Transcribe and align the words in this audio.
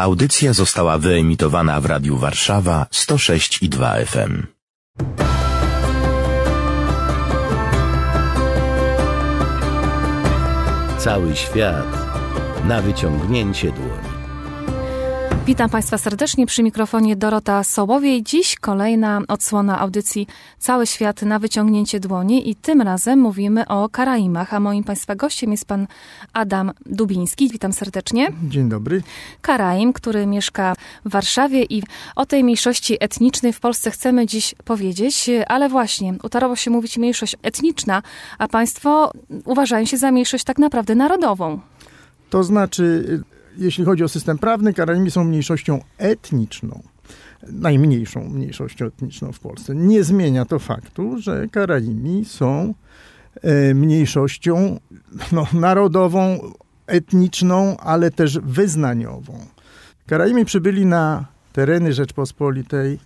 Audycja 0.00 0.52
została 0.52 0.98
wyemitowana 0.98 1.80
w 1.80 1.86
Radiu 1.86 2.16
Warszawa 2.16 2.86
106 2.90 3.62
i 3.62 3.68
2 3.68 3.94
FM. 3.94 4.46
Cały 10.98 11.36
świat 11.36 11.86
na 12.64 12.82
wyciągnięcie 12.82 13.72
dłoni. 13.72 14.09
Witam 15.46 15.70
Państwa 15.70 15.98
serdecznie 15.98 16.46
przy 16.46 16.62
mikrofonie 16.62 17.16
Dorota 17.16 17.64
Sołowiej. 17.64 18.22
Dziś 18.22 18.56
kolejna 18.56 19.20
odsłona 19.28 19.78
audycji 19.78 20.26
Cały 20.58 20.86
świat 20.86 21.22
na 21.22 21.38
wyciągnięcie 21.38 22.00
dłoni 22.00 22.50
i 22.50 22.54
tym 22.54 22.82
razem 22.82 23.18
mówimy 23.18 23.68
o 23.68 23.88
Karaimach, 23.88 24.54
a 24.54 24.60
moim 24.60 24.84
Państwa 24.84 25.14
gościem 25.14 25.50
jest 25.50 25.64
Pan 25.64 25.86
Adam 26.32 26.72
Dubiński. 26.86 27.48
Witam 27.48 27.72
serdecznie. 27.72 28.32
Dzień 28.48 28.68
dobry. 28.68 29.02
Karaim, 29.40 29.92
który 29.92 30.26
mieszka 30.26 30.74
w 31.04 31.10
Warszawie 31.10 31.62
i 31.64 31.82
o 32.16 32.26
tej 32.26 32.44
mniejszości 32.44 32.96
etnicznej 33.00 33.52
w 33.52 33.60
Polsce 33.60 33.90
chcemy 33.90 34.26
dziś 34.26 34.54
powiedzieć, 34.64 35.30
ale 35.48 35.68
właśnie 35.68 36.14
utarło 36.22 36.56
się 36.56 36.70
mówić 36.70 36.98
mniejszość 36.98 37.36
etniczna, 37.42 38.02
a 38.38 38.48
Państwo 38.48 39.12
uważają 39.44 39.84
się 39.84 39.96
za 39.96 40.12
mniejszość 40.12 40.44
tak 40.44 40.58
naprawdę 40.58 40.94
narodową. 40.94 41.60
To 42.30 42.44
znaczy 42.44 43.20
jeśli 43.58 43.84
chodzi 43.84 44.04
o 44.04 44.08
system 44.08 44.38
prawny, 44.38 44.74
Karaimi 44.74 45.10
są 45.10 45.24
mniejszością 45.24 45.80
etniczną. 45.98 46.82
Najmniejszą 47.52 48.28
mniejszością 48.28 48.86
etniczną 48.86 49.32
w 49.32 49.40
Polsce. 49.40 49.74
Nie 49.74 50.04
zmienia 50.04 50.44
to 50.44 50.58
faktu, 50.58 51.18
że 51.18 51.48
Karaimi 51.48 52.24
są 52.24 52.74
e, 53.42 53.74
mniejszością 53.74 54.80
no, 55.32 55.46
narodową, 55.52 56.38
etniczną, 56.86 57.76
ale 57.76 58.10
też 58.10 58.38
wyznaniową. 58.38 59.38
Karaimi 60.06 60.44
przybyli 60.44 60.86
na 60.86 61.24
tereny 61.52 61.92
Rzeczpospolitej 61.92 62.98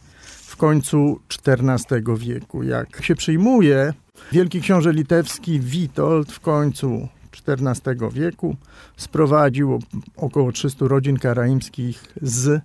w 0.54 0.56
końcu 0.56 1.20
XIV 1.46 2.18
wieku. 2.18 2.62
Jak 2.62 3.04
się 3.04 3.14
przyjmuje, 3.14 3.92
wielki 4.32 4.60
książę 4.60 4.92
litewski 4.92 5.60
Witold 5.60 6.32
w 6.32 6.40
końcu 6.40 7.08
XIV 7.48 8.12
wieku. 8.12 8.56
Sprowadził 8.96 9.78
około 10.16 10.52
300 10.52 10.88
rodzin 10.88 11.18
karaimskich 11.18 12.14
z 12.22 12.48
e, 12.48 12.60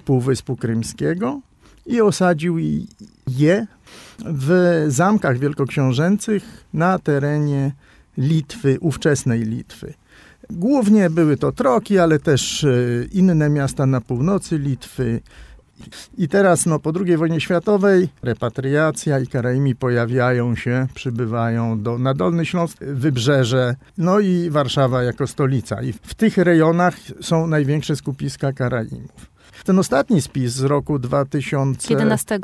Półwyspu 0.00 0.56
Krymskiego 0.56 1.40
i 1.86 2.00
osadził 2.00 2.58
je 3.28 3.66
w 4.26 4.84
zamkach 4.88 5.38
wielkoksiążęcych 5.38 6.64
na 6.72 6.98
terenie 6.98 7.72
Litwy, 8.18 8.78
ówczesnej 8.80 9.40
Litwy. 9.40 9.94
Głównie 10.50 11.10
były 11.10 11.36
to 11.36 11.52
Troki, 11.52 11.98
ale 11.98 12.18
też 12.18 12.64
e, 12.64 12.68
inne 13.12 13.48
miasta 13.48 13.86
na 13.86 14.00
północy 14.00 14.58
Litwy, 14.58 15.20
i 16.18 16.28
teraz 16.28 16.66
no, 16.66 16.78
po 16.78 16.92
II 17.06 17.16
wojnie 17.16 17.40
światowej 17.40 18.08
repatriacja 18.22 19.18
i 19.18 19.26
Karaimi 19.26 19.74
pojawiają 19.74 20.56
się, 20.56 20.86
przybywają 20.94 21.82
do, 21.82 21.98
na 21.98 22.14
Dolny 22.14 22.46
Śląsk, 22.46 22.78
Wybrzeże, 22.84 23.76
no 23.98 24.20
i 24.20 24.50
Warszawa 24.50 25.02
jako 25.02 25.26
stolica. 25.26 25.82
I 25.82 25.92
w 25.92 26.14
tych 26.14 26.38
rejonach 26.38 26.96
są 27.20 27.46
największe 27.46 27.96
skupiska 27.96 28.52
Karaimów. 28.52 29.34
Ten 29.64 29.78
ostatni 29.78 30.22
spis 30.22 30.52
z 30.52 30.62
roku 30.62 30.98
2011 30.98 32.40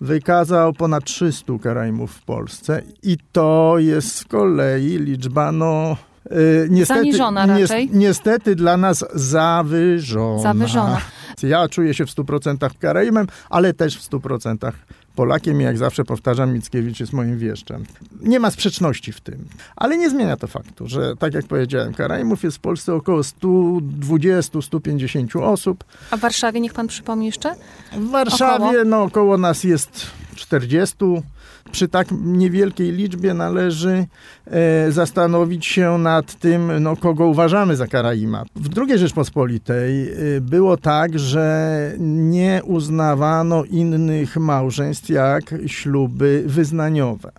wykazał 0.00 0.72
ponad 0.72 1.04
300 1.04 1.52
Karaimów 1.62 2.12
w 2.12 2.22
Polsce 2.22 2.82
i 3.02 3.18
to 3.32 3.74
jest 3.78 4.14
z 4.14 4.24
kolei 4.24 4.98
liczba 4.98 5.52
no, 5.52 5.96
Yy, 6.30 6.68
niestety, 6.70 7.00
Zaniżona 7.00 7.46
raczej. 7.46 7.90
Niestety 7.92 8.56
dla 8.56 8.76
nas 8.76 9.04
zawyżona. 9.14 10.42
Zawyżona. 10.42 11.00
Ja 11.42 11.68
czuję 11.68 11.94
się 11.94 12.06
w 12.06 12.10
100% 12.10 12.70
Karaimem, 12.78 13.26
ale 13.50 13.74
też 13.74 13.98
w 13.98 14.10
100% 14.10 14.72
Polakiem 15.16 15.60
i 15.60 15.64
jak 15.64 15.78
zawsze 15.78 16.04
powtarzam, 16.04 16.52
Mickiewicz 16.52 17.00
jest 17.00 17.12
moim 17.12 17.38
wieszczem. 17.38 17.84
Nie 18.20 18.40
ma 18.40 18.50
sprzeczności 18.50 19.12
w 19.12 19.20
tym, 19.20 19.44
ale 19.76 19.98
nie 19.98 20.10
zmienia 20.10 20.36
to 20.36 20.46
faktu, 20.46 20.88
że 20.88 21.16
tak 21.16 21.34
jak 21.34 21.46
powiedziałem, 21.46 21.94
Karaimów 21.94 22.42
jest 22.42 22.56
w 22.56 22.60
Polsce 22.60 22.94
około 22.94 23.20
120-150 23.20 25.42
osób. 25.42 25.84
A 26.10 26.16
w 26.16 26.20
Warszawie, 26.20 26.60
niech 26.60 26.74
pan 26.74 26.86
przypomni 26.86 27.26
jeszcze? 27.26 27.54
W 27.92 28.10
Warszawie, 28.10 28.64
około? 28.64 28.84
no 28.84 29.02
około 29.02 29.38
nas 29.38 29.64
jest 29.64 30.06
40 30.36 30.96
przy 31.72 31.88
tak 31.88 32.08
niewielkiej 32.10 32.92
liczbie 32.92 33.34
należy 33.34 34.06
e, 34.46 34.92
zastanowić 34.92 35.66
się 35.66 35.98
nad 35.98 36.34
tym, 36.38 36.72
no, 36.80 36.96
kogo 36.96 37.26
uważamy 37.26 37.76
za 37.76 37.86
Karaima. 37.86 38.44
W 38.56 38.78
II 38.78 38.98
Rzeczpospolitej 38.98 40.08
e, 40.08 40.40
było 40.40 40.76
tak, 40.76 41.18
że 41.18 41.92
nie 41.98 42.60
uznawano 42.64 43.64
innych 43.64 44.36
małżeństw 44.36 45.08
jak 45.08 45.54
śluby 45.66 46.42
wyznaniowe. 46.46 47.32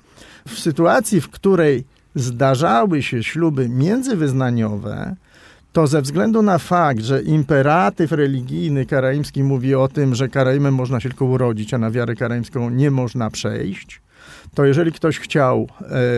W 0.48 0.60
sytuacji, 0.60 1.22
w 1.22 1.30
której 1.30 1.84
zdarzały 2.16 3.04
się 3.04 3.24
śluby 3.24 3.70
międzywyznaniowe, 3.70 5.16
to 5.78 5.88
ze 5.88 6.02
względu 6.02 6.42
na 6.42 6.58
fakt, 6.58 7.04
że 7.04 7.22
imperatyw 7.22 8.12
religijny 8.12 8.86
karaimski 8.86 9.44
mówi 9.44 9.76
o 9.76 9.88
tym, 9.88 10.16
że 10.16 10.30
Karaimem 10.30 10.74
można 10.74 11.00
się 11.00 11.10
tylko 11.10 11.26
urodzić, 11.26 11.74
a 11.74 11.78
na 11.78 11.92
wiarę 11.92 12.16
karaimską 12.16 12.70
nie 12.70 12.92
można 12.92 13.30
przejść, 13.30 14.02
to 14.54 14.66
jeżeli 14.66 14.92
ktoś 14.92 15.20
chciał 15.20 15.68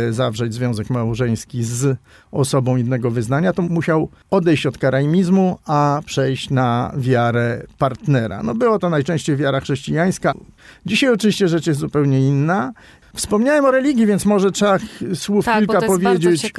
e, 0.08 0.14
zawrzeć 0.14 0.54
związek 0.54 0.90
małżeński 0.90 1.64
z 1.64 1.98
osobą 2.32 2.78
innego 2.78 3.12
wyznania, 3.12 3.54
to 3.54 3.62
musiał 3.62 4.10
odejść 4.32 4.66
od 4.66 4.78
karaimizmu, 4.78 5.60
a 5.66 6.02
przejść 6.06 6.50
na 6.50 6.92
wiarę 6.98 7.64
partnera. 7.78 8.44
No 8.44 8.56
było 8.56 8.80
to 8.80 8.90
najczęściej 8.90 9.36
wiara 9.36 9.60
chrześcijańska. 9.60 10.34
Dzisiaj 10.86 11.10
oczywiście 11.14 11.48
rzecz 11.48 11.68
jest 11.68 11.80
zupełnie 11.80 12.28
inna. 12.28 12.74
Wspomniałem 13.16 13.66
o 13.66 13.72
religii, 13.72 14.06
więc 14.06 14.26
może 14.26 14.52
trzeba 14.52 14.78
słów 15.14 15.46
tak, 15.46 15.60
kilka 15.60 15.82
powiedzieć. 15.82 16.54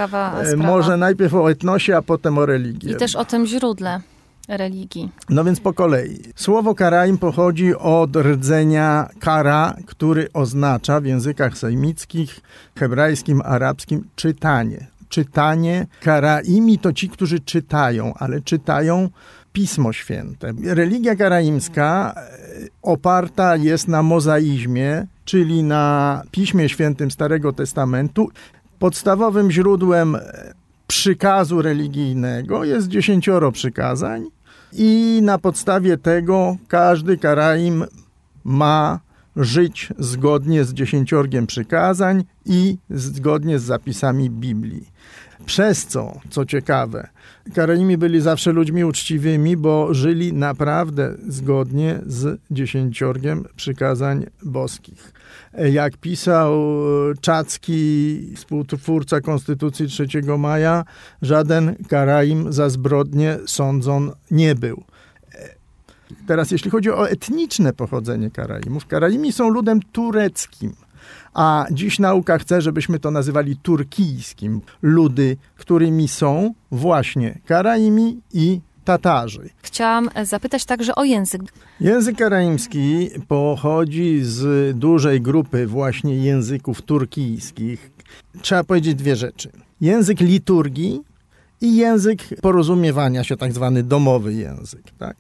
E, 0.53 0.57
może 0.57 0.97
najpierw 0.97 1.35
o 1.35 1.51
etnosie, 1.51 1.97
a 1.97 2.03
potem 2.03 2.39
o 2.39 2.47
religii. 2.47 2.91
I 2.91 2.97
też 2.97 3.17
o 3.17 3.25
tym 3.25 3.47
źródle 3.47 4.01
religii. 4.49 5.13
No 5.29 5.45
więc 5.45 5.61
po 5.61 5.73
kolei. 5.73 6.21
Słowo 6.37 6.75
karaim 6.75 7.19
pochodzi 7.19 7.75
od 7.75 8.17
rdzenia 8.17 9.09
kara, 9.21 9.77
który 9.87 10.29
oznacza 10.33 11.01
w 11.01 11.05
językach 11.05 11.59
sejmickich, 11.59 12.41
hebrajskim, 12.79 13.43
arabskim 13.45 14.05
czytanie. 14.17 14.87
Czytanie. 15.09 15.87
Karaimi 16.03 16.79
to 16.79 16.93
ci, 16.93 17.09
którzy 17.09 17.41
czytają, 17.41 18.15
ale 18.17 18.41
czytają 18.41 19.09
Pismo 19.53 19.93
Święte. 19.93 20.53
Religia 20.65 21.17
karaimska 21.17 22.15
e, 22.17 22.21
oparta 22.83 23.57
jest 23.57 23.89
na 23.89 24.03
mozaizmie, 24.03 25.07
czyli 25.31 25.63
na 25.63 26.23
Piśmie 26.31 26.69
Świętym 26.69 27.11
Starego 27.11 27.53
Testamentu. 27.53 28.29
Podstawowym 28.79 29.51
źródłem 29.51 30.17
e, 30.17 30.21
przykazu 30.87 31.63
religijnego 31.63 32.65
jest 32.65 32.89
dziesięcioro 32.89 33.53
przykazań, 33.53 34.27
i 34.73 35.21
na 35.23 35.39
podstawie 35.39 35.99
tego 35.99 36.57
każdy 36.69 37.19
Karaim 37.19 37.85
ma 38.45 39.01
żyć 39.37 39.89
zgodnie 39.99 40.65
z 40.65 40.75
dziesięciorgiem 40.75 41.47
przykazań 41.47 42.25
i 42.47 42.79
zgodnie 42.91 43.59
z 43.59 43.63
zapisami 43.63 44.31
Biblii. 44.31 44.89
Przez 45.47 45.87
co, 45.87 46.21
co 46.31 46.45
ciekawe, 46.45 47.09
Karaimi 47.55 47.99
byli 47.99 48.21
zawsze 48.21 48.53
ludźmi 48.53 48.85
uczciwymi, 48.85 49.57
bo 49.57 49.95
żyli 49.95 50.33
naprawdę 50.33 51.15
zgodnie 51.29 52.01
z 52.07 52.41
dziesięciorgiem 52.51 53.45
przykazań 53.57 54.27
boskich. 54.43 55.13
Jak 55.73 55.97
pisał 55.97 56.53
Czacki, 57.21 58.21
współtwórca 58.37 59.21
Konstytucji 59.21 59.87
3 59.87 60.07
maja, 60.39 60.85
żaden 61.23 61.77
Karaim 61.89 62.53
za 62.53 62.69
zbrodnie 62.69 63.39
sądzon 63.47 64.13
nie 64.31 64.55
był. 64.55 64.85
Teraz 66.27 66.51
jeśli 66.51 66.71
chodzi 66.71 66.91
o 66.91 67.09
etniczne 67.09 67.73
pochodzenie 67.73 68.31
Karaimów, 68.31 68.87
Karaimi 68.87 69.33
są 69.33 69.49
ludem 69.49 69.81
tureckim 69.93 70.73
a 71.35 71.67
dziś 71.71 71.99
nauka 71.99 72.39
chce, 72.39 72.63
żebyśmy 72.63 72.99
to 72.99 73.11
nazywali 73.11 73.57
turkijskim. 73.57 74.61
Ludy, 74.83 75.37
którymi 75.57 76.09
są 76.09 76.55
właśnie 76.71 77.39
Karaimi 77.47 78.21
i 78.33 78.61
Tatarzy. 78.85 79.51
Chciałam 79.63 80.11
zapytać 80.23 80.65
także 80.65 80.95
o 80.95 81.05
język. 81.05 81.43
Język 81.81 82.17
karaimski 82.17 83.11
pochodzi 83.29 84.21
z 84.23 84.79
dużej 84.79 85.21
grupy 85.21 85.67
właśnie 85.67 86.17
języków 86.17 86.83
turkijskich. 86.83 87.91
Trzeba 88.43 88.65
powiedzieć 88.65 88.95
dwie 88.95 89.17
rzeczy. 89.17 89.51
Język 89.81 90.21
liturgii 90.21 91.01
i 91.61 91.77
język 91.77 92.19
porozumiewania 92.43 93.25
się, 93.25 93.37
tak 93.37 93.53
zwany 93.53 93.83
domowy 93.83 94.35
język. 94.35 94.83
Tak? 94.99 95.17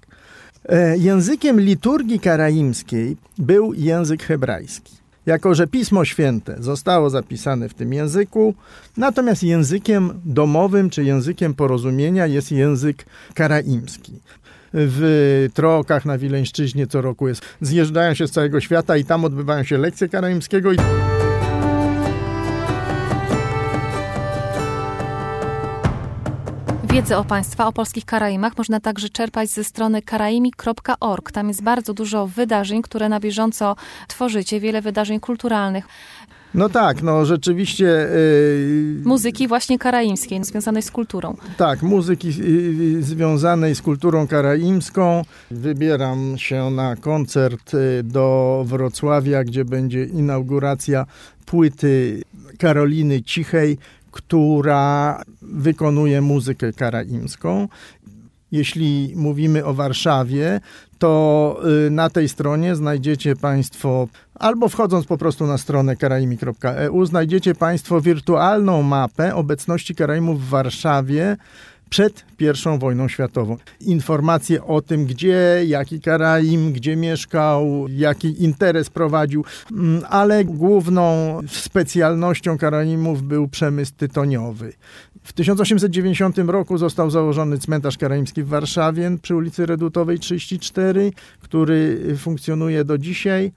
E, 0.68 0.98
językiem 0.98 1.60
liturgii 1.60 2.20
karaimskiej 2.20 3.16
był 3.38 3.74
język 3.74 4.22
hebrajski. 4.22 5.00
Jako 5.30 5.54
że 5.54 5.66
Pismo 5.66 6.04
Święte 6.04 6.56
zostało 6.58 7.10
zapisane 7.10 7.68
w 7.68 7.74
tym 7.74 7.92
języku, 7.92 8.54
natomiast 8.96 9.42
językiem 9.42 10.20
domowym 10.24 10.90
czy 10.90 11.04
językiem 11.04 11.54
porozumienia 11.54 12.26
jest 12.26 12.52
język 12.52 13.06
karaimski. 13.34 14.12
W 14.72 15.48
Trokach 15.54 16.04
na 16.04 16.18
Wileńszczyźnie 16.18 16.86
co 16.86 17.00
roku 17.00 17.28
jest. 17.28 17.42
Zjeżdżają 17.60 18.14
się 18.14 18.26
z 18.26 18.30
całego 18.30 18.60
świata 18.60 18.96
i 18.96 19.04
tam 19.04 19.24
odbywają 19.24 19.64
się 19.64 19.78
lekcje 19.78 20.08
karaimskiego. 20.08 20.70
Wiedzę 26.92 27.19
o 27.19 27.25
Państwa, 27.25 27.66
o 27.66 27.72
polskich 27.72 28.04
Karaimach 28.04 28.58
można 28.58 28.81
także 28.81 29.08
czerpać 29.08 29.50
ze 29.50 29.64
strony 29.64 30.02
karaimi.org. 30.02 31.32
Tam 31.32 31.48
jest 31.48 31.62
bardzo 31.62 31.94
dużo 31.94 32.26
wydarzeń, 32.26 32.82
które 32.82 33.08
na 33.08 33.20
bieżąco 33.20 33.76
tworzycie, 34.08 34.60
wiele 34.60 34.82
wydarzeń 34.82 35.20
kulturalnych. 35.20 35.84
No 36.54 36.69
tak, 36.69 37.02
no 37.02 37.25
rzeczywiście. 37.25 37.84
Yy, 37.84 39.02
Muzyki 39.04 39.48
właśnie 39.48 39.78
karaimskiej, 39.78 40.44
związanej 40.44 40.82
z 40.82 40.90
kulturą. 40.90 41.37
Tak, 41.56 41.82
muzyki 41.82 42.28
yy, 42.28 43.02
związanej 43.02 43.75
z 43.75 43.82
kulturą 43.82 44.26
karaimską. 44.26 45.25
Wybieram 45.50 46.38
się 46.38 46.70
na 46.70 46.96
koncert 46.96 47.72
yy, 47.72 48.02
do 48.02 48.62
Wrocławia, 48.66 49.44
gdzie 49.44 49.64
będzie 49.64 50.04
inauguracja 50.04 51.06
płyty 51.46 52.22
Karoliny 52.58 53.22
Cichej, 53.22 53.78
która 54.10 55.22
wykonuje 55.42 56.20
muzykę 56.20 56.72
karaimską. 56.72 57.68
Jeśli 58.52 59.12
mówimy 59.16 59.64
o 59.64 59.74
Warszawie, 59.74 60.60
to 60.98 61.60
y, 61.86 61.90
na 61.90 62.10
tej 62.10 62.28
stronie 62.28 62.76
znajdziecie 62.76 63.36
Państwo, 63.36 64.08
albo 64.34 64.68
wchodząc 64.68 65.06
po 65.06 65.18
prostu 65.18 65.46
na 65.46 65.58
stronę 65.58 65.96
karaimi.eu, 65.96 67.06
znajdziecie 67.06 67.54
Państwo 67.54 68.00
wirtualną 68.00 68.82
mapę 68.82 69.34
obecności 69.34 69.94
Karaimów 69.94 70.46
w 70.46 70.48
Warszawie 70.48 71.36
przed 71.90 72.25
I 72.40 72.78
wojną 72.78 73.08
światową. 73.08 73.56
Informacje 73.81 74.64
o 74.64 74.82
tym, 74.82 75.06
gdzie, 75.06 75.62
jaki 75.66 76.00
Karaim, 76.00 76.72
gdzie 76.72 76.96
mieszkał, 76.96 77.87
jaki 77.88 78.42
interes 78.44 78.90
prowadził, 78.90 79.44
mm, 79.72 80.02
ale 80.08 80.44
główną 80.44 81.38
specjalnością 81.48 82.58
Karaimów 82.58 83.22
był 83.22 83.48
przemysł 83.48 83.92
tytoniowy. 83.96 84.72
W 85.22 85.32
1890 85.32 86.38
roku 86.38 86.78
został 86.78 87.10
założony 87.10 87.58
cmentarz 87.58 87.98
karaimski 87.98 88.42
w 88.42 88.48
Warszawie 88.48 89.19
przy 89.22 89.37
ulicy 89.37 89.66
Redutowej 89.66 90.19
34, 90.19 91.12
który 91.40 92.00
funkcjonuje 92.19 92.84
do 92.84 92.98
dzisiaj. 92.98 93.52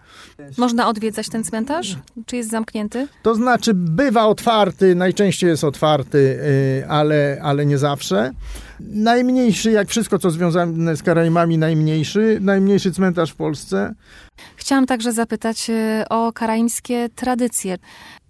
Można 0.57 0.87
odwiedzać 0.87 1.29
ten 1.29 1.43
cmentarz? 1.43 1.97
Czy 2.25 2.35
jest 2.35 2.49
zamknięty? 2.49 3.07
To 3.23 3.35
znaczy 3.35 3.73
bywa 3.73 4.25
otwarty, 4.25 4.95
najczęściej 4.95 5.49
jest 5.49 5.63
otwarty, 5.63 6.17
y, 6.17 6.87
ale, 6.87 7.39
ale 7.41 7.65
nie 7.65 7.77
zawsze. 7.77 8.22
Najmniejszy, 8.79 9.71
jak 9.71 9.89
wszystko 9.89 10.19
co 10.19 10.31
związane 10.31 10.95
z 10.95 11.03
Karaimami, 11.03 11.57
najmniejszy, 11.57 12.37
najmniejszy 12.41 12.91
cmentarz 12.91 13.31
w 13.31 13.35
Polsce. 13.35 13.93
Chciałam 14.55 14.85
także 14.85 15.13
zapytać 15.13 15.69
y, 15.69 16.03
o 16.09 16.33
karaimskie 16.33 17.09
tradycje. 17.15 17.77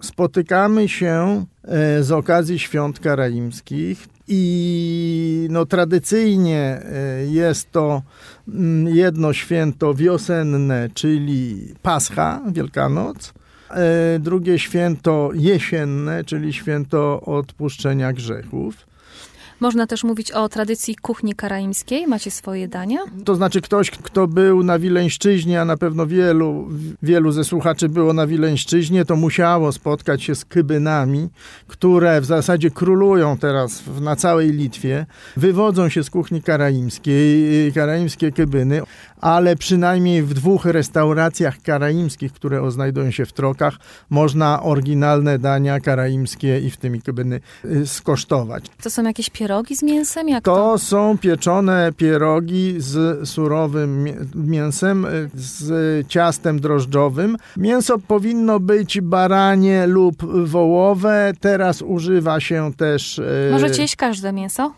Spotykamy 0.01 0.89
się 0.89 1.45
e, 1.63 2.03
z 2.03 2.11
okazji 2.11 2.59
świąt 2.59 2.99
karaimskich 2.99 4.07
i 4.27 5.47
no, 5.49 5.65
tradycyjnie 5.65 6.81
e, 6.85 7.25
jest 7.25 7.71
to 7.71 8.01
mm, 8.47 8.95
jedno 8.95 9.33
święto 9.33 9.93
wiosenne, 9.93 10.89
czyli 10.93 11.67
Pascha, 11.81 12.41
Wielkanoc. 12.51 13.33
E, 13.69 14.19
drugie 14.19 14.59
święto 14.59 15.29
jesienne, 15.33 16.23
czyli 16.23 16.53
święto 16.53 17.21
odpuszczenia 17.21 18.13
grzechów. 18.13 18.75
Można 19.63 19.88
też 19.88 20.04
mówić 20.04 20.31
o 20.31 20.50
tradycji 20.50 20.95
kuchni 20.95 21.36
karaimskiej. 21.36 22.07
Macie 22.07 22.31
swoje 22.31 22.68
dania? 22.68 23.00
To 23.25 23.36
znaczy 23.36 23.62
ktoś, 23.62 23.92
kto 23.92 24.27
był 24.27 24.63
na 24.63 24.80
Wileńszczyźnie, 24.80 25.62
a 25.62 25.65
na 25.65 25.77
pewno 25.77 26.07
wielu, 26.07 26.69
wielu 27.04 27.31
ze 27.31 27.44
słuchaczy 27.44 27.89
było 27.89 28.13
na 28.13 28.27
Wileńszczyźnie, 28.27 29.06
to 29.06 29.15
musiało 29.15 29.71
spotkać 29.71 30.24
się 30.24 30.36
z 30.36 30.45
kybynami, 30.45 31.30
które 31.68 32.21
w 32.21 32.25
zasadzie 32.25 32.71
królują 32.71 33.38
teraz 33.38 33.83
na 34.01 34.15
całej 34.15 34.51
Litwie. 34.51 35.06
Wywodzą 35.38 35.89
się 35.89 36.04
z 36.04 36.10
kuchni 36.10 36.42
karaimskiej, 36.42 37.74
karaimskie 37.74 38.31
kybyny, 38.31 38.81
ale 39.21 39.56
przynajmniej 39.56 40.24
w 40.24 40.33
dwóch 40.33 40.65
restauracjach 40.65 41.62
karaimskich, 41.62 42.33
które 42.33 42.71
znajdują 42.71 43.12
się 43.12 43.25
w 43.25 43.33
Trokach, 43.33 43.77
można 44.10 44.63
oryginalne 44.63 45.39
dania 45.39 45.80
karaimskie 45.80 46.60
i 46.60 46.69
w 46.69 46.77
tymi 46.77 47.01
kybyny 47.01 47.39
y, 47.65 47.88
skosztować. 47.88 48.65
To 48.83 48.89
są 48.89 49.04
jakieś 49.04 49.30
pierogi 49.30 49.52
z 49.61 49.83
mięsem? 49.83 50.29
Jak 50.29 50.44
To 50.44 50.55
to? 50.55 50.77
są 50.77 51.17
pieczone 51.17 51.91
pierogi 51.97 52.75
z 52.77 53.29
surowym 53.29 54.03
mię- 54.03 54.15
mięsem, 54.35 55.05
y, 55.05 55.29
z 55.35 56.07
ciastem 56.07 56.59
drożdżowym. 56.59 57.38
Mięso 57.57 58.00
powinno 58.00 58.59
być 58.59 59.01
baranie 59.01 59.88
lub 59.88 60.15
wołowe. 60.47 61.33
Teraz 61.39 61.81
używa 61.81 62.39
się 62.39 62.71
też. 62.77 63.19
y, 63.19 63.50
Możecie 63.51 63.81
jeść 63.81 63.95
każde 63.95 64.33
mięso? 64.33 64.71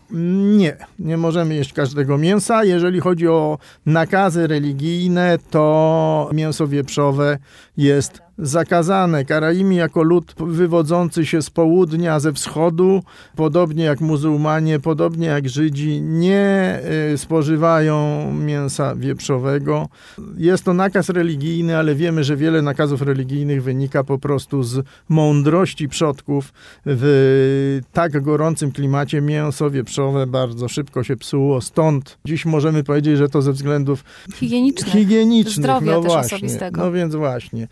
Nie, 0.56 0.76
nie 0.98 1.16
możemy 1.16 1.54
jeść 1.54 1.72
każdego 1.72 2.18
mięsa. 2.18 2.64
Jeżeli 2.64 3.00
chodzi 3.00 3.28
o 3.28 3.58
nakazy 3.86 4.46
religijne, 4.46 5.38
to 5.50 6.30
mięso 6.32 6.66
wieprzowe 6.68 7.38
jest 7.76 8.25
zakazane. 8.38 9.24
Karaimi 9.24 9.76
jako 9.76 10.02
lud 10.02 10.34
wywodzący 10.38 11.26
się 11.26 11.42
z 11.42 11.50
południa, 11.50 12.20
ze 12.20 12.32
wschodu, 12.32 13.02
podobnie 13.36 13.84
jak 13.84 14.00
muzułmanie, 14.00 14.80
podobnie 14.80 15.26
jak 15.26 15.48
Żydzi, 15.48 16.00
nie 16.02 16.80
y, 17.14 17.18
spożywają 17.18 17.96
mięsa 18.32 18.94
wieprzowego. 18.94 19.88
Jest 20.36 20.64
to 20.64 20.74
nakaz 20.74 21.08
religijny, 21.08 21.76
ale 21.76 21.94
wiemy, 21.94 22.24
że 22.24 22.36
wiele 22.36 22.62
nakazów 22.62 23.02
religijnych 23.02 23.62
wynika 23.62 24.04
po 24.04 24.18
prostu 24.18 24.62
z 24.62 24.84
mądrości 25.08 25.88
przodków. 25.88 26.52
W 26.86 27.80
tak 27.92 28.22
gorącym 28.22 28.72
klimacie 28.72 29.20
mięso 29.20 29.70
wieprzowe 29.70 30.26
bardzo 30.26 30.68
szybko 30.68 31.04
się 31.04 31.16
psuło, 31.16 31.60
stąd 31.60 32.18
dziś 32.24 32.46
możemy 32.46 32.84
powiedzieć, 32.84 33.18
że 33.18 33.28
to 33.28 33.42
ze 33.42 33.52
względów 33.52 34.04
Higieniczne. 34.34 34.92
higienicznych. 34.92 35.56
Zdrowia 35.56 35.92
no 35.92 36.02
też 36.02 36.12
właśnie, 36.12 36.36
osobistego. 36.36 36.80
No 36.80 36.92
więc 36.92 37.14
właśnie. 37.14 37.68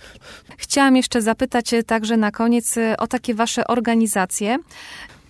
Chciałam 0.58 0.96
jeszcze 0.96 1.22
zapytać 1.22 1.74
e, 1.74 1.82
także 1.82 2.16
na 2.16 2.30
koniec 2.30 2.76
e, 2.76 2.96
o 2.96 3.06
takie 3.06 3.34
wasze 3.34 3.66
organizacje. 3.66 4.58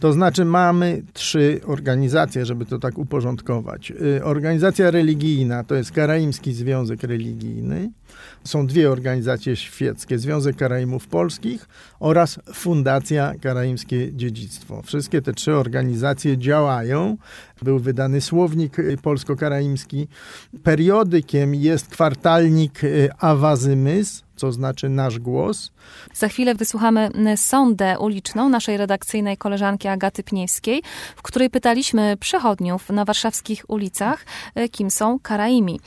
To 0.00 0.12
znaczy 0.12 0.44
mamy 0.44 1.03
trzy 1.12 1.61
organizacje, 1.67 2.47
żeby 2.47 2.67
to 2.67 2.79
tak 2.79 2.99
uporządkować. 2.99 3.91
Y, 3.91 4.25
Organizacja 4.25 4.91
religijna 4.91 5.65
to 5.65 5.75
jest 5.75 5.93
Karaimski 5.93 6.52
Związek 6.52 7.02
Religijny. 7.02 7.90
Są 8.45 8.66
dwie 8.66 8.90
organizacje 8.90 9.57
świeckie, 9.57 10.19
Związek 10.19 10.57
Karaimów 10.57 11.07
Polskich 11.07 11.69
oraz 12.00 12.38
Fundacja 12.54 13.33
Karaimskie 13.40 14.12
Dziedzictwo. 14.12 14.83
Wszystkie 14.83 15.23
te 15.23 15.33
trzy 15.33 15.54
organizacje 15.57 16.38
działają. 16.38 17.16
Był 17.62 17.78
wydany 17.78 18.21
słownik 18.21 18.76
polsko-karaimski. 19.02 20.09
Periodykiem 20.62 21.54
jest 21.54 21.88
kwartalnik 21.88 22.81
Awazymys, 23.19 24.24
co 24.37 24.53
znaczy 24.53 24.88
nasz 24.88 25.19
głos. 25.19 25.71
Za 26.14 26.29
chwilę 26.29 26.55
wysłuchamy 26.55 27.00
m, 27.14 27.37
sondę 27.37 27.99
uliczną 27.99 28.49
naszej 28.49 28.76
redakcyjnej 28.76 29.37
koleżanki 29.37 29.88
Agaty 29.88 30.23
Pniewskiej, 30.23 30.83
w 31.17 31.23
której 31.23 31.50
pytaliśmy 31.50 32.17
przechodniów 32.17 32.91
na 32.91 33.05
warszawskich 33.05 33.64
ulicach, 33.69 34.26
e, 34.55 34.69
kim 34.69 34.91
są 34.91 35.19
Karaimi. 35.19 35.81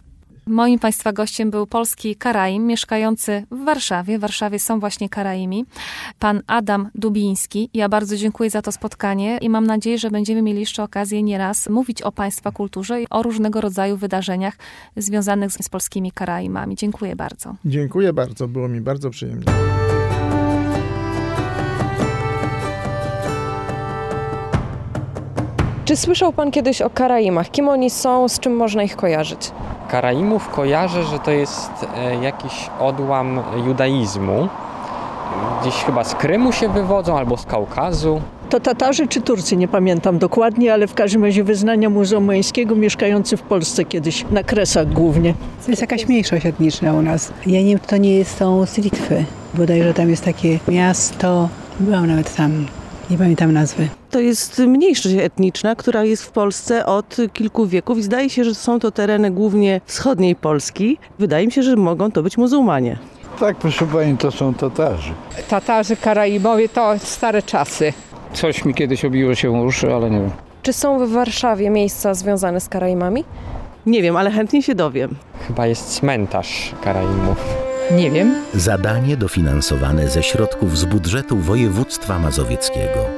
Moim 0.48 0.80
Państwa 0.80 1.14
gościem 1.14 1.52
był 1.52 1.68
polski 1.68 2.16
Karaim, 2.16 2.68
mieszkający 2.68 3.44
w 3.52 3.66
Warszawie. 3.66 4.18
W 4.18 4.22
Warszawie 4.22 4.60
są 4.60 4.80
właśnie 4.80 5.10
Karaimi. 5.10 5.66
Pan 6.20 6.42
Adam 6.48 6.90
Dubiński. 6.96 7.70
Ja 7.74 7.90
bardzo 7.90 8.18
dziękuję 8.18 8.50
za 8.50 8.62
to 8.62 8.72
spotkanie 8.72 9.38
i 9.42 9.50
mam 9.50 9.68
nadzieję, 9.68 9.98
że 9.98 10.12
będziemy 10.12 10.42
mieli 10.42 10.60
jeszcze 10.60 10.84
okazję 10.84 11.24
nieraz 11.24 11.70
mówić 11.70 12.02
o 12.02 12.12
Państwa 12.12 12.52
kulturze 12.52 13.02
i 13.02 13.10
o 13.10 13.24
różnego 13.24 13.62
rodzaju 13.62 13.98
wydarzeniach 13.98 14.58
związanych 14.98 15.52
z, 15.52 15.66
z 15.66 15.70
polskimi 15.70 16.12
Karaimami. 16.12 16.76
Dziękuję 16.76 17.16
bardzo. 17.16 17.56
Dziękuję 17.66 18.14
bardzo, 18.14 18.48
było 18.48 18.68
mi 18.68 18.82
bardzo 18.82 19.10
przyjemnie. 19.10 19.46
Czy 25.88 25.98
słyszał 25.98 26.34
Pan 26.34 26.52
kiedyś 26.52 26.82
o 26.82 26.90
Karaimach? 26.90 27.52
Kim 27.52 27.70
oni 27.70 27.90
są, 27.90 28.30
z 28.30 28.40
czym 28.40 28.56
można 28.56 28.84
ich 28.84 28.96
kojarzyć? 28.96 29.52
Karaimów 29.90 30.50
kojarzę, 30.50 31.04
że 31.04 31.20
to 31.20 31.32
jest 31.32 31.72
e, 31.98 32.24
jakiś 32.24 32.70
odłam 32.80 33.40
judaizmu. 33.68 34.48
Gdzieś 35.62 35.74
chyba 35.74 36.04
z 36.04 36.16
Krymu 36.16 36.52
się 36.52 36.70
wywodzą 36.70 37.18
albo 37.18 37.38
z 37.38 37.46
Kaukazu. 37.46 38.22
To 38.50 38.60
Tatarzy 38.60 39.08
czy 39.08 39.22
Turcy, 39.22 39.58
nie 39.58 39.68
pamiętam 39.68 40.20
dokładnie, 40.20 40.74
ale 40.74 40.88
w 40.88 40.94
każdym 40.94 41.24
razie 41.24 41.44
wyznania 41.44 41.90
muzułmańskiego 41.90 42.76
mieszkający 42.76 43.38
w 43.38 43.42
Polsce 43.42 43.86
kiedyś, 43.86 44.26
na 44.32 44.44
Kresach 44.44 44.94
głównie. 44.94 45.34
To 45.66 45.72
jest 45.72 45.82
jakaś 45.82 46.08
mniejszość 46.08 46.46
etniczna 46.46 46.94
u 46.94 47.02
nas. 47.02 47.32
Ja 47.46 47.62
nie 47.62 47.70
wiem, 47.70 47.80
to 47.88 47.98
nie 47.98 48.16
jest 48.16 48.38
są 48.38 48.66
z 48.66 48.78
Litwy. 48.78 49.26
Bodajże 49.54 49.94
tam 49.94 50.10
jest 50.10 50.26
takie 50.26 50.60
miasto, 50.68 51.50
byłam 51.80 52.08
nawet 52.08 52.36
tam, 52.36 52.66
nie 53.10 53.18
pamiętam 53.18 53.54
nazwy. 53.54 53.88
To 54.12 54.20
jest 54.20 54.60
mniejszość 54.60 55.16
etniczna, 55.16 55.76
która 55.76 56.04
jest 56.04 56.24
w 56.24 56.32
Polsce 56.32 56.86
od 56.86 57.18
kilku 57.34 57.66
wieków 57.68 57.98
i 57.98 58.04
zdaje 58.04 58.30
się, 58.30 58.44
że 58.44 58.56
są 58.56 58.80
to 58.80 58.92
tereny 58.92 59.32
głównie 59.32 59.82
wschodniej 59.86 60.36
Polski. 60.36 60.98
Wydaje 61.20 61.46
mi 61.46 61.52
się, 61.52 61.64
że 61.64 61.76
mogą 61.76 62.12
to 62.12 62.24
być 62.24 62.38
muzułmanie. 62.38 62.98
Tak, 63.40 63.58
proszę 63.58 63.88
pani, 63.94 64.18
to 64.18 64.32
są 64.32 64.54
Tatarzy. 64.54 65.12
Tatarzy 65.50 65.96
Karaimowie 65.96 66.70
to 66.70 67.00
stare 67.00 67.42
czasy. 67.44 67.94
Coś 68.34 68.66
mi 68.66 68.74
kiedyś 68.74 69.06
obiło 69.06 69.36
się 69.36 69.52
uszy, 69.52 69.94
ale 69.94 70.10
nie 70.10 70.20
wiem. 70.20 70.32
Czy 70.64 70.74
są 70.74 71.08
w 71.08 71.12
Warszawie 71.12 71.70
miejsca 71.70 72.14
związane 72.14 72.62
z 72.62 72.70
Karaimami? 72.70 73.24
Nie 73.86 74.02
wiem, 74.02 74.18
ale 74.18 74.32
chętnie 74.32 74.64
się 74.64 74.76
dowiem. 74.76 75.16
Chyba 75.48 75.68
jest 75.68 75.96
cmentarz 75.96 76.72
Karaimów. 76.84 77.67
Nie 77.92 78.12
wiem. 78.12 78.36
Zadanie 78.54 79.18
dofinansowane 79.18 80.10
ze 80.10 80.24
środków 80.24 80.78
z 80.78 80.86
budżetu 80.86 81.38
województwa 81.38 82.20
mazowieckiego. 82.20 83.17